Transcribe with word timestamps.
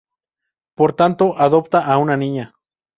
Por 0.75 0.93
tanto, 0.93 1.35
adopta 1.37 1.85
a 1.85 1.99
una 1.99 2.17
niña. 2.17 2.55